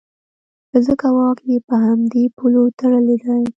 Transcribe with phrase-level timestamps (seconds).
[0.85, 3.41] ځکه واک یې په همدې پولو تړلی دی.